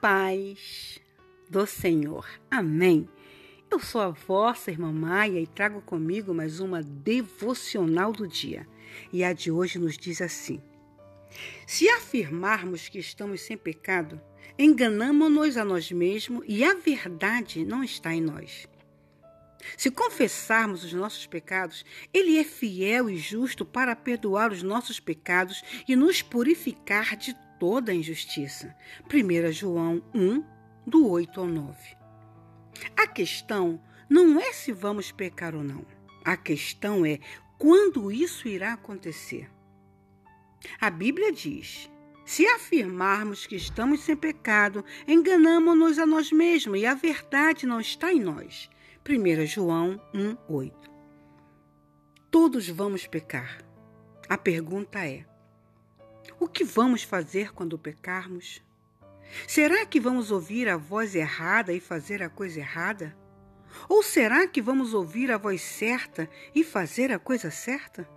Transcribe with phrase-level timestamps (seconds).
[0.00, 1.00] paz
[1.48, 2.26] do Senhor.
[2.50, 3.08] Amém.
[3.70, 8.66] Eu sou a vossa irmã Maia e trago comigo mais uma devocional do dia.
[9.12, 10.62] E a de hoje nos diz assim:
[11.66, 14.20] Se afirmarmos que estamos sem pecado,
[14.58, 18.68] enganamos-nos a nós mesmos e a verdade não está em nós.
[19.76, 21.84] Se confessarmos os nossos pecados,
[22.14, 27.94] Ele é fiel e justo para perdoar os nossos pecados e nos purificar de toda
[27.94, 28.74] injustiça.
[29.12, 30.44] 1 João 1,
[30.86, 31.96] do 8 ao 9.
[32.96, 35.84] A questão não é se vamos pecar ou não.
[36.24, 37.18] A questão é
[37.58, 39.50] quando isso irá acontecer.
[40.80, 41.90] A Bíblia diz:
[42.24, 48.12] se afirmarmos que estamos sem pecado, enganamos-nos a nós mesmos e a verdade não está
[48.12, 48.68] em nós.
[49.08, 50.90] 1 João 1, 8.
[52.30, 53.64] Todos vamos pecar.
[54.28, 55.24] A pergunta é:
[56.48, 58.62] o que vamos fazer quando pecarmos?
[59.46, 63.14] Será que vamos ouvir a voz errada e fazer a coisa errada?
[63.86, 68.08] Ou será que vamos ouvir a voz certa e fazer a coisa certa?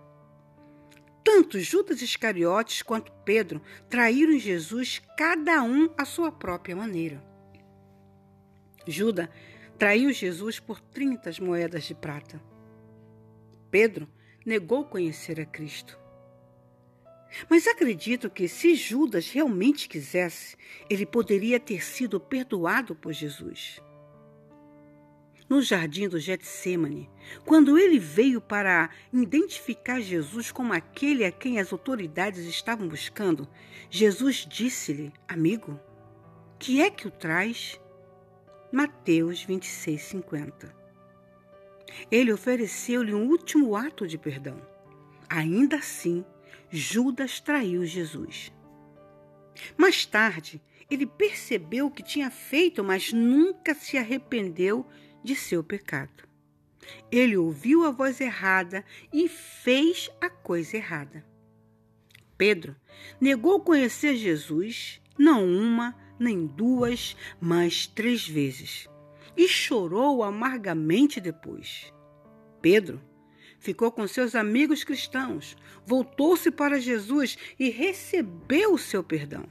[1.22, 7.22] Tanto Judas Iscariotes quanto Pedro traíram Jesus, cada um à sua própria maneira.
[8.88, 9.28] Judas
[9.78, 12.42] traiu Jesus por 30 moedas de prata.
[13.70, 14.08] Pedro
[14.46, 16.01] negou conhecer a Cristo.
[17.50, 20.56] Mas acredito que se Judas realmente quisesse,
[20.90, 23.82] ele poderia ter sido perdoado por Jesus.
[25.50, 27.10] No jardim do Getsemane,
[27.46, 33.48] quando ele veio para identificar Jesus como aquele a quem as autoridades estavam buscando,
[33.90, 35.78] Jesus disse-lhe: Amigo,
[36.62, 37.82] que é que o traz?
[38.72, 40.76] Mateus 26, 50.
[42.12, 44.62] Ele ofereceu-lhe um último ato de perdão.
[45.28, 46.24] Ainda assim,
[46.70, 48.52] Judas traiu Jesus.
[49.78, 54.86] Mais tarde, ele percebeu o que tinha feito, mas nunca se arrependeu
[55.24, 56.28] de seu pecado.
[57.12, 61.26] Ele ouviu a voz errada e fez a coisa errada.
[62.38, 62.76] Pedro
[63.20, 68.90] negou conhecer Jesus, não uma, nem duas, mas três vezes,
[69.38, 71.94] e chorou amargamente depois.
[72.62, 73.02] Pedro
[73.62, 75.56] ficou com seus amigos cristãos,
[75.86, 79.46] voltou-se para Jesus e recebeu o seu perdão.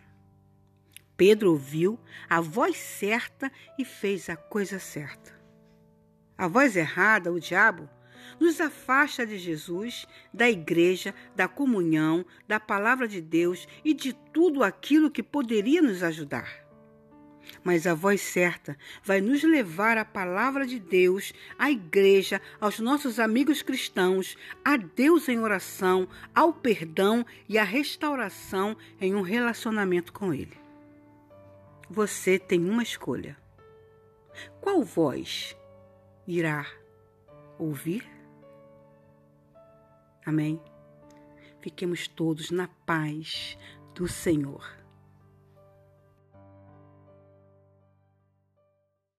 [1.16, 1.98] Pedro ouviu
[2.28, 5.38] a voz certa e fez a coisa certa.
[6.36, 7.88] A voz errada, o diabo,
[8.40, 14.64] nos afasta de Jesus, da igreja, da comunhão, da palavra de Deus e de tudo
[14.64, 16.69] aquilo que poderia nos ajudar.
[17.62, 23.18] Mas a voz certa vai nos levar à palavra de Deus, à igreja, aos nossos
[23.18, 30.32] amigos cristãos, a Deus em oração, ao perdão e à restauração em um relacionamento com
[30.32, 30.58] Ele.
[31.88, 33.36] Você tem uma escolha.
[34.60, 35.56] Qual voz
[36.26, 36.66] irá
[37.58, 38.08] ouvir?
[40.24, 40.60] Amém?
[41.60, 43.58] Fiquemos todos na paz
[43.94, 44.79] do Senhor.